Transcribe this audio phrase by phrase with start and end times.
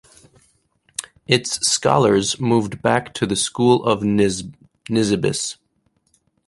[1.27, 5.57] Its scholars moved back to the School of Nisibis.